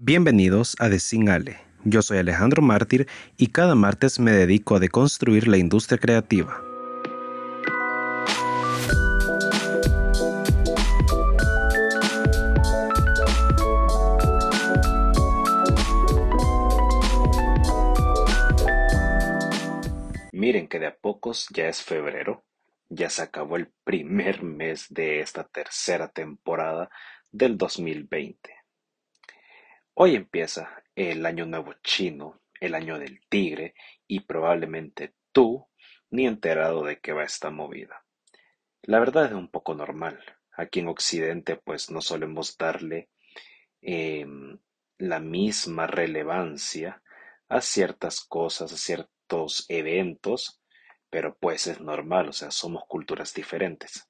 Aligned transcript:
Bienvenidos 0.00 0.76
a 0.78 0.88
Ale. 1.28 1.58
Yo 1.82 2.02
soy 2.02 2.18
Alejandro 2.18 2.62
Mártir 2.62 3.08
y 3.36 3.48
cada 3.48 3.74
martes 3.74 4.20
me 4.20 4.30
dedico 4.30 4.76
a 4.76 4.78
deconstruir 4.78 5.48
la 5.48 5.56
industria 5.56 5.98
creativa. 5.98 6.62
Miren 20.30 20.68
que 20.68 20.78
de 20.78 20.86
a 20.86 20.96
pocos 20.96 21.48
ya 21.52 21.66
es 21.66 21.82
febrero, 21.82 22.44
ya 22.88 23.10
se 23.10 23.22
acabó 23.22 23.56
el 23.56 23.72
primer 23.82 24.44
mes 24.44 24.86
de 24.90 25.18
esta 25.18 25.42
tercera 25.42 26.06
temporada 26.06 26.88
del 27.32 27.58
2020. 27.58 28.57
Hoy 30.00 30.14
empieza 30.14 30.84
el 30.94 31.26
año 31.26 31.44
nuevo 31.44 31.74
chino, 31.82 32.40
el 32.60 32.76
año 32.76 33.00
del 33.00 33.18
tigre, 33.28 33.74
y 34.06 34.20
probablemente 34.20 35.14
tú 35.32 35.66
ni 36.10 36.24
enterado 36.24 36.84
de 36.84 37.00
qué 37.00 37.12
va 37.12 37.24
esta 37.24 37.50
movida. 37.50 38.04
La 38.82 39.00
verdad 39.00 39.26
es 39.26 39.32
un 39.32 39.50
poco 39.50 39.74
normal. 39.74 40.20
Aquí 40.52 40.78
en 40.78 40.86
Occidente 40.86 41.56
pues 41.56 41.90
no 41.90 42.00
solemos 42.00 42.56
darle 42.56 43.08
em, 43.80 44.60
la 44.98 45.18
misma 45.18 45.88
relevancia 45.88 47.02
a 47.48 47.60
ciertas 47.60 48.20
cosas, 48.20 48.72
a 48.72 48.76
ciertos 48.76 49.66
eventos, 49.68 50.62
pero 51.10 51.36
pues 51.40 51.66
es 51.66 51.80
normal, 51.80 52.28
o 52.28 52.32
sea, 52.32 52.52
somos 52.52 52.84
culturas 52.86 53.34
diferentes. 53.34 54.08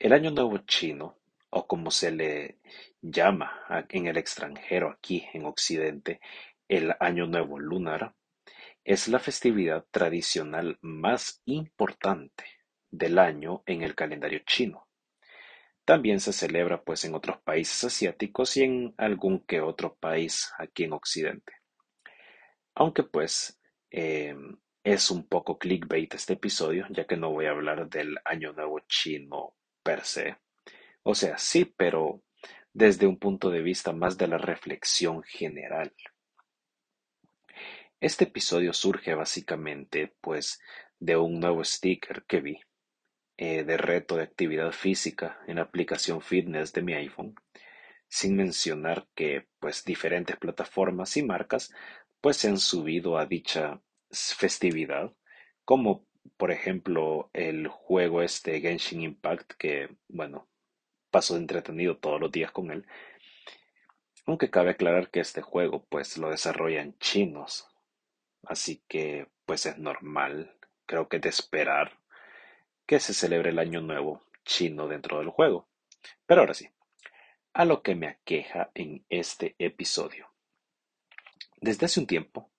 El 0.00 0.12
Año 0.12 0.32
Nuevo 0.32 0.58
Chino 0.58 1.21
o 1.54 1.66
como 1.66 1.90
se 1.90 2.10
le 2.10 2.58
llama 3.02 3.86
en 3.90 4.06
el 4.06 4.16
extranjero 4.16 4.90
aquí 4.90 5.26
en 5.34 5.44
Occidente, 5.44 6.20
el 6.66 6.94
Año 6.98 7.26
Nuevo 7.26 7.58
Lunar, 7.58 8.14
es 8.84 9.06
la 9.08 9.18
festividad 9.18 9.84
tradicional 9.90 10.78
más 10.80 11.42
importante 11.44 12.44
del 12.90 13.18
año 13.18 13.62
en 13.66 13.82
el 13.82 13.94
calendario 13.94 14.40
chino. 14.46 14.88
También 15.84 16.20
se 16.20 16.32
celebra 16.32 16.82
pues 16.82 17.04
en 17.04 17.14
otros 17.14 17.38
países 17.42 17.84
asiáticos 17.84 18.56
y 18.56 18.62
en 18.62 18.94
algún 18.96 19.40
que 19.40 19.60
otro 19.60 19.94
país 19.96 20.50
aquí 20.58 20.84
en 20.84 20.94
Occidente. 20.94 21.52
Aunque 22.74 23.02
pues 23.02 23.60
em, 23.90 24.56
es 24.82 25.10
un 25.10 25.28
poco 25.28 25.58
clickbait 25.58 26.14
este 26.14 26.32
episodio, 26.32 26.86
ya 26.88 27.06
que 27.06 27.18
no 27.18 27.30
voy 27.30 27.44
a 27.44 27.50
hablar 27.50 27.90
del 27.90 28.16
Año 28.24 28.54
Nuevo 28.54 28.80
chino 28.88 29.54
per 29.82 30.02
se, 30.04 30.38
o 31.02 31.14
sea, 31.14 31.38
sí, 31.38 31.64
pero 31.64 32.22
desde 32.72 33.06
un 33.06 33.18
punto 33.18 33.50
de 33.50 33.62
vista 33.62 33.92
más 33.92 34.16
de 34.18 34.28
la 34.28 34.38
reflexión 34.38 35.22
general. 35.22 35.92
Este 38.00 38.24
episodio 38.24 38.72
surge 38.72 39.14
básicamente 39.14 40.14
pues 40.20 40.60
de 40.98 41.16
un 41.16 41.38
nuevo 41.38 41.64
sticker 41.64 42.24
que 42.26 42.40
vi 42.40 42.58
eh, 43.36 43.64
de 43.64 43.76
reto 43.76 44.16
de 44.16 44.24
actividad 44.24 44.72
física 44.72 45.40
en 45.46 45.56
la 45.56 45.62
aplicación 45.62 46.20
fitness 46.20 46.72
de 46.72 46.82
mi 46.82 46.94
iPhone, 46.94 47.34
sin 48.08 48.36
mencionar 48.36 49.08
que 49.14 49.48
pues 49.58 49.84
diferentes 49.84 50.36
plataformas 50.36 51.16
y 51.16 51.22
marcas 51.22 51.72
pues 52.20 52.36
se 52.36 52.48
han 52.48 52.58
subido 52.58 53.18
a 53.18 53.26
dicha 53.26 53.80
festividad, 54.10 55.12
como 55.64 56.06
por 56.36 56.52
ejemplo 56.52 57.30
el 57.32 57.68
juego 57.68 58.22
este 58.22 58.60
Genshin 58.60 59.02
Impact 59.02 59.52
que 59.52 59.96
bueno 60.08 60.48
paso 61.12 61.36
entretenido 61.36 61.98
todos 61.98 62.20
los 62.20 62.32
días 62.32 62.50
con 62.50 62.72
él. 62.72 62.84
Aunque 64.26 64.50
cabe 64.50 64.70
aclarar 64.70 65.10
que 65.10 65.20
este 65.20 65.42
juego 65.42 65.84
pues 65.88 66.16
lo 66.16 66.30
desarrollan 66.30 66.98
chinos, 66.98 67.68
así 68.44 68.82
que 68.88 69.28
pues 69.44 69.66
es 69.66 69.78
normal, 69.78 70.56
creo 70.86 71.08
que 71.08 71.20
de 71.20 71.28
esperar 71.28 71.98
que 72.86 72.98
se 72.98 73.14
celebre 73.14 73.50
el 73.50 73.58
año 73.58 73.80
nuevo 73.80 74.22
chino 74.44 74.88
dentro 74.88 75.18
del 75.18 75.28
juego. 75.28 75.68
Pero 76.26 76.40
ahora 76.40 76.54
sí, 76.54 76.68
a 77.52 77.64
lo 77.64 77.82
que 77.82 77.94
me 77.94 78.08
aqueja 78.08 78.70
en 78.74 79.04
este 79.08 79.54
episodio. 79.58 80.32
Desde 81.60 81.86
hace 81.86 82.00
un 82.00 82.06
tiempo 82.06 82.50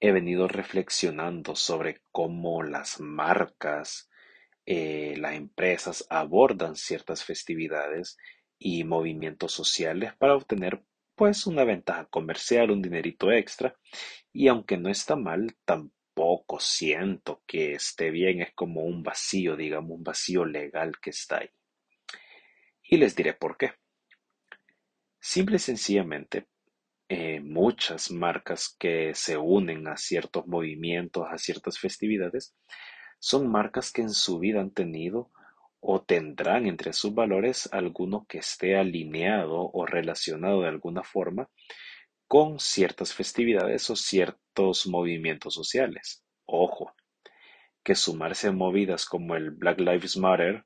he 0.00 0.12
venido 0.12 0.48
reflexionando 0.48 1.56
sobre 1.56 2.02
cómo 2.12 2.62
las 2.62 3.00
marcas 3.00 4.10
eh, 4.66 5.14
las 5.18 5.34
empresas 5.34 6.06
abordan 6.10 6.74
ciertas 6.74 7.24
festividades 7.24 8.18
y 8.58 8.82
movimientos 8.84 9.52
sociales 9.52 10.12
para 10.18 10.34
obtener 10.34 10.82
pues 11.14 11.46
una 11.46 11.64
ventaja 11.64 12.06
comercial, 12.06 12.72
un 12.72 12.82
dinerito 12.82 13.30
extra 13.32 13.76
y 14.32 14.48
aunque 14.48 14.76
no 14.76 14.90
está 14.90 15.16
mal, 15.16 15.56
tampoco 15.64 16.58
siento 16.58 17.42
que 17.46 17.74
esté 17.74 18.10
bien, 18.10 18.42
es 18.42 18.52
como 18.54 18.82
un 18.82 19.02
vacío, 19.02 19.56
digamos, 19.56 19.92
un 19.92 20.02
vacío 20.02 20.44
legal 20.44 20.92
que 21.00 21.10
está 21.10 21.38
ahí. 21.38 21.50
Y 22.82 22.96
les 22.98 23.14
diré 23.16 23.34
por 23.34 23.56
qué. 23.56 23.72
Simple 25.20 25.56
y 25.56 25.60
sencillamente, 25.60 26.46
eh, 27.08 27.40
muchas 27.40 28.10
marcas 28.10 28.74
que 28.78 29.14
se 29.14 29.36
unen 29.36 29.86
a 29.88 29.96
ciertos 29.96 30.46
movimientos, 30.46 31.26
a 31.30 31.38
ciertas 31.38 31.78
festividades, 31.78 32.54
son 33.18 33.50
marcas 33.50 33.92
que 33.92 34.02
en 34.02 34.10
su 34.10 34.38
vida 34.38 34.60
han 34.60 34.70
tenido 34.70 35.30
o 35.80 36.02
tendrán 36.02 36.66
entre 36.66 36.92
sus 36.92 37.14
valores 37.14 37.68
alguno 37.72 38.26
que 38.28 38.38
esté 38.38 38.76
alineado 38.76 39.70
o 39.72 39.86
relacionado 39.86 40.62
de 40.62 40.68
alguna 40.68 41.02
forma 41.02 41.48
con 42.26 42.58
ciertas 42.58 43.14
festividades 43.14 43.88
o 43.90 43.96
ciertos 43.96 44.86
movimientos 44.86 45.54
sociales. 45.54 46.24
Ojo, 46.44 46.92
que 47.84 47.94
sumarse 47.94 48.48
a 48.48 48.52
movidas 48.52 49.06
como 49.06 49.36
el 49.36 49.52
Black 49.52 49.78
Lives 49.78 50.16
Matter 50.16 50.64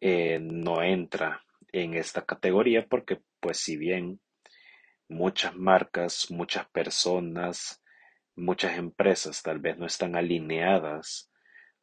eh, 0.00 0.38
no 0.40 0.82
entra 0.82 1.44
en 1.72 1.94
esta 1.94 2.24
categoría 2.24 2.86
porque 2.86 3.20
pues 3.40 3.58
si 3.58 3.76
bien 3.76 4.20
muchas 5.08 5.54
marcas, 5.56 6.30
muchas 6.30 6.66
personas, 6.70 7.82
muchas 8.34 8.78
empresas 8.78 9.42
tal 9.42 9.58
vez 9.58 9.76
no 9.78 9.86
están 9.86 10.16
alineadas 10.16 11.27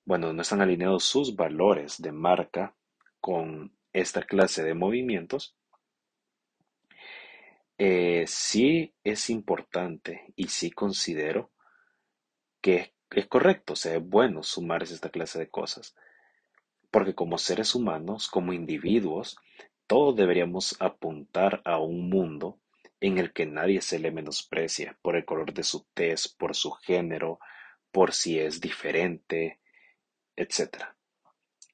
bueno, 0.06 0.32
no 0.34 0.42
están 0.42 0.62
alineados 0.62 1.04
sus 1.04 1.36
valores 1.36 2.02
de 2.02 2.12
marca 2.12 2.76
con 3.20 3.76
esta 3.92 4.22
clase 4.24 4.64
de 4.64 4.76
movimientos, 4.76 5.56
eh, 7.78 8.24
sí 8.28 8.94
es 9.04 9.30
importante 9.30 10.34
y 10.36 10.48
sí 10.48 10.72
considero 10.72 11.52
que 12.62 12.94
es 13.10 13.28
correcto, 13.28 13.74
o 13.74 13.76
sea, 13.76 13.96
es 13.96 14.08
bueno 14.08 14.44
sumarse 14.44 14.94
a 14.94 14.96
esta 14.96 15.10
clase 15.10 15.40
de 15.40 15.50
cosas, 15.50 15.96
porque 16.92 17.16
como 17.16 17.38
seres 17.38 17.76
humanos, 17.76 18.30
como 18.30 18.54
individuos, 18.54 19.38
todos 19.88 20.16
deberíamos 20.16 20.76
apuntar 20.80 21.62
a 21.66 21.80
un 21.80 22.10
mundo 22.10 22.60
en 23.00 23.18
el 23.18 23.34
que 23.34 23.46
nadie 23.46 23.82
se 23.82 24.00
le 24.00 24.12
menosprecia 24.12 24.98
por 25.02 25.16
el 25.16 25.26
color 25.26 25.54
de 25.54 25.64
su 25.64 25.86
tez, 25.94 26.28
por 26.28 26.56
su 26.56 26.72
género, 26.72 27.40
por 27.92 28.14
si 28.14 28.40
es 28.40 28.62
diferente, 28.62 29.60
etcétera. 30.36 30.96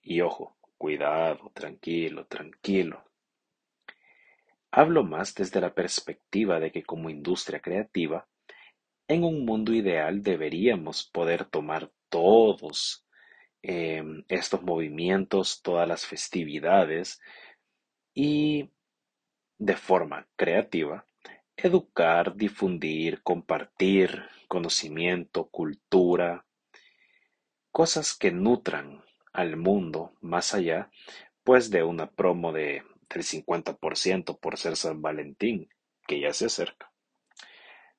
Y 0.01 0.21
ojo, 0.21 0.57
cuidado, 0.77 1.51
tranquilo, 1.53 2.25
tranquilo. 2.25 3.03
Hablo 4.71 5.03
más 5.03 5.35
desde 5.35 5.61
la 5.61 5.73
perspectiva 5.73 6.59
de 6.59 6.71
que 6.71 6.83
como 6.83 7.09
industria 7.09 7.59
creativa, 7.59 8.27
en 9.07 9.23
un 9.23 9.45
mundo 9.45 9.73
ideal 9.73 10.23
deberíamos 10.23 11.03
poder 11.03 11.45
tomar 11.45 11.91
todos 12.09 13.05
em, 13.61 14.23
estos 14.27 14.63
movimientos, 14.63 15.61
todas 15.61 15.87
las 15.87 16.05
festividades 16.05 17.19
y 18.13 18.71
de 19.57 19.75
forma 19.75 20.27
creativa 20.35 21.05
educar, 21.63 22.35
difundir, 22.35 23.21
compartir 23.21 24.23
conocimiento, 24.47 25.47
cultura, 25.47 26.45
cosas 27.71 28.13
que 28.13 28.31
nutran 28.31 29.03
al 29.33 29.57
mundo 29.57 30.13
más 30.21 30.53
allá 30.53 30.89
pues 31.43 31.69
de 31.69 31.83
una 31.83 32.11
promo 32.11 32.51
de, 32.51 32.83
del 33.09 33.23
50% 33.23 34.39
por 34.39 34.57
ser 34.57 34.75
San 34.75 35.01
Valentín, 35.01 35.69
que 36.07 36.19
ya 36.19 36.33
se 36.33 36.45
acerca. 36.45 36.91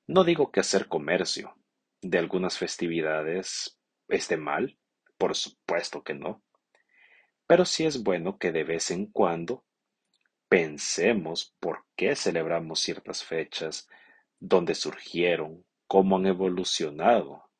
No 0.06 0.24
digo 0.24 0.52
que 0.52 0.60
hacer 0.60 0.88
comercio 0.88 1.56
de 2.00 2.18
algunas 2.18 2.58
festividades 2.58 3.78
esté 4.08 4.36
mal, 4.36 4.78
por 5.16 5.34
supuesto 5.34 6.02
que 6.02 6.14
no, 6.14 6.42
pero 7.46 7.64
sí 7.64 7.84
es 7.84 8.02
bueno 8.02 8.38
que 8.38 8.52
de 8.52 8.64
vez 8.64 8.90
en 8.90 9.06
cuando 9.06 9.64
pensemos 10.48 11.54
por 11.60 11.84
qué 11.96 12.14
celebramos 12.14 12.80
ciertas 12.80 13.24
fechas, 13.24 13.88
dónde 14.38 14.74
surgieron, 14.74 15.64
cómo 15.86 16.16
han 16.16 16.26
evolucionado 16.26 17.50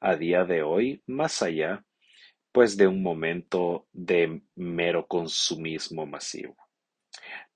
a 0.00 0.16
día 0.16 0.44
de 0.44 0.62
hoy, 0.62 1.02
más 1.06 1.42
allá 1.42 1.84
pues 2.52 2.76
de 2.76 2.86
un 2.86 3.02
momento 3.02 3.86
de 3.92 4.42
mero 4.56 5.06
consumismo 5.06 6.06
masivo. 6.06 6.56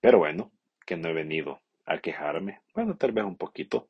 Pero 0.01 0.19
bueno, 0.19 0.53
que 0.87 0.97
no 0.97 1.09
he 1.09 1.13
venido 1.13 1.61
a 1.85 1.99
quejarme, 1.99 2.61
bueno, 2.75 2.97
tal 2.97 3.13
vez 3.13 3.25
un 3.25 3.37
poquito. 3.37 3.89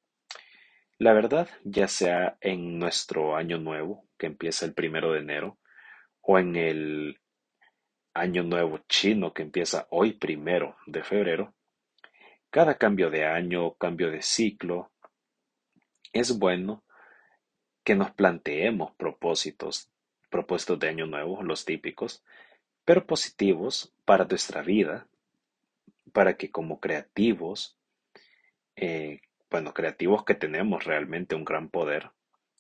La 0.99 1.13
verdad, 1.13 1.49
ya 1.65 1.89
sea 1.89 2.39
en 2.41 2.79
nuestro 2.79 3.37
año 3.37 3.59
nuevo, 3.59 4.07
que 4.17 4.27
empieza 4.27 4.65
el 4.65 4.75
primero 4.75 5.13
de 5.13 5.21
enero, 5.21 5.59
o 6.21 6.39
en 6.39 6.57
el 6.57 7.21
año 8.15 8.45
nuevo 8.45 8.79
chino, 8.89 9.35
que 9.35 9.43
empieza 9.43 9.87
hoy 9.91 10.13
primero 10.13 10.77
de 10.87 11.03
febrero, 11.03 11.55
cada 12.49 12.79
cambio 12.79 13.11
de 13.11 13.25
año, 13.27 13.75
cambio 13.75 14.11
de 14.11 14.23
ciclo, 14.23 14.93
es 16.13 16.39
bueno 16.39 16.84
que 17.85 17.95
nos 17.95 18.11
planteemos 18.11 18.93
propósitos, 18.97 19.91
propósitos 20.31 20.81
de 20.81 20.89
año 20.89 21.07
nuevo, 21.07 21.43
los 21.43 21.65
típicos, 21.65 22.25
pero 22.85 23.07
positivos 23.07 23.95
para 24.05 24.25
nuestra 24.25 24.63
vida, 24.63 25.07
para 26.13 26.37
que 26.37 26.51
como 26.51 26.81
creativos, 26.81 27.77
eh, 28.77 29.21
bueno, 29.51 29.75
creativos 29.75 30.25
que 30.25 30.35
tenemos 30.35 30.85
realmente 30.85 31.35
un 31.35 31.45
gran 31.45 31.69
poder 31.69 32.11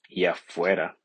y 0.08 0.26
afuera 0.26 0.98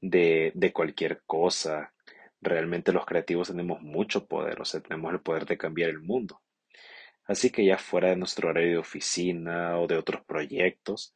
de, 0.00 0.52
de 0.54 0.72
cualquier 0.72 1.22
cosa, 1.26 1.92
realmente 2.40 2.92
los 2.92 3.06
creativos 3.06 3.48
tenemos 3.48 3.80
mucho 3.80 4.26
poder, 4.26 4.60
o 4.60 4.64
sea, 4.64 4.80
tenemos 4.80 5.12
el 5.12 5.20
poder 5.20 5.46
de 5.46 5.58
cambiar 5.58 5.90
el 5.90 6.00
mundo. 6.00 6.42
Así 7.24 7.50
que 7.50 7.64
ya 7.64 7.78
fuera 7.78 8.08
de 8.08 8.16
nuestro 8.16 8.48
horario 8.48 8.72
de 8.72 8.78
oficina 8.78 9.78
o 9.78 9.86
de 9.86 9.96
otros 9.96 10.24
proyectos, 10.24 11.14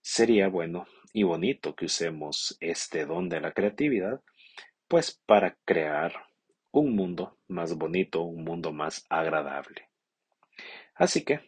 sería 0.00 0.48
bueno 0.48 0.86
y 1.12 1.22
bonito 1.22 1.74
que 1.74 1.86
usemos 1.86 2.56
este 2.60 3.06
don 3.06 3.28
de 3.28 3.40
la 3.40 3.52
creatividad, 3.52 4.20
pues 4.88 5.20
para 5.26 5.56
crear 5.64 6.12
un 6.72 6.94
mundo 6.94 7.38
más 7.48 7.76
bonito, 7.76 8.22
un 8.22 8.44
mundo 8.44 8.72
más 8.72 9.06
agradable. 9.08 9.88
Así 10.94 11.24
que, 11.24 11.40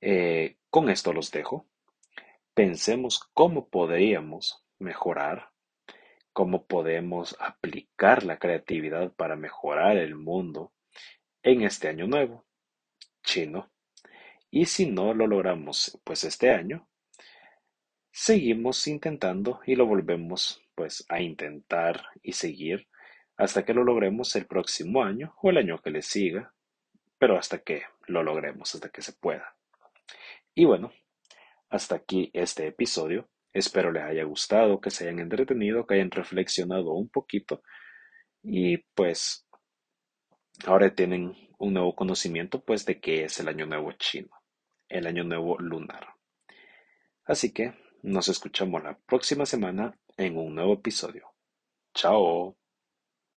eh, 0.00 0.56
con 0.70 0.90
esto 0.90 1.12
los 1.12 1.30
dejo. 1.30 1.66
Pensemos 2.54 3.30
cómo 3.32 3.68
podríamos 3.68 4.64
mejorar, 4.78 5.50
cómo 6.32 6.66
podemos 6.66 7.36
aplicar 7.40 8.24
la 8.24 8.38
creatividad 8.38 9.12
para 9.12 9.36
mejorar 9.36 9.96
el 9.96 10.16
mundo 10.16 10.72
en 11.42 11.62
este 11.62 11.88
año 11.88 12.06
nuevo, 12.06 12.44
chino. 13.22 13.70
Y 14.50 14.66
si 14.66 14.86
no 14.86 15.14
lo 15.14 15.26
logramos 15.26 15.98
pues 16.04 16.24
este 16.24 16.50
año, 16.50 16.88
seguimos 18.12 18.86
intentando 18.86 19.60
y 19.66 19.74
lo 19.74 19.86
volvemos 19.86 20.62
pues 20.74 21.04
a 21.08 21.20
intentar 21.20 22.04
y 22.22 22.32
seguir 22.32 22.88
hasta 23.36 23.64
que 23.64 23.74
lo 23.74 23.82
logremos 23.82 24.36
el 24.36 24.46
próximo 24.46 25.02
año 25.02 25.34
o 25.42 25.50
el 25.50 25.56
año 25.56 25.78
que 25.78 25.90
le 25.90 26.02
siga, 26.02 26.54
pero 27.18 27.38
hasta 27.38 27.58
que 27.62 27.82
lo 28.06 28.22
logremos, 28.22 28.74
hasta 28.74 28.90
que 28.90 29.02
se 29.02 29.14
pueda. 29.14 29.56
Y 30.54 30.66
bueno, 30.66 30.92
hasta 31.70 31.96
aquí 31.96 32.30
este 32.34 32.66
episodio. 32.66 33.28
Espero 33.54 33.92
les 33.92 34.04
haya 34.04 34.24
gustado, 34.24 34.80
que 34.80 34.90
se 34.90 35.04
hayan 35.04 35.18
entretenido, 35.18 35.86
que 35.86 35.94
hayan 35.94 36.10
reflexionado 36.10 36.92
un 36.92 37.08
poquito 37.08 37.62
y 38.42 38.78
pues 38.94 39.46
ahora 40.66 40.94
tienen 40.94 41.34
un 41.58 41.74
nuevo 41.74 41.94
conocimiento 41.94 42.64
pues 42.64 42.84
de 42.84 43.00
qué 43.00 43.24
es 43.24 43.38
el 43.40 43.48
año 43.48 43.66
nuevo 43.66 43.92
chino, 43.92 44.30
el 44.88 45.06
año 45.06 45.24
nuevo 45.24 45.58
lunar. 45.58 46.14
Así 47.24 47.52
que 47.52 47.72
nos 48.02 48.28
escuchamos 48.28 48.82
la 48.82 48.98
próxima 48.98 49.46
semana 49.46 49.98
en 50.16 50.36
un 50.36 50.54
nuevo 50.54 50.74
episodio. 50.74 51.32
Chao. 51.94 52.56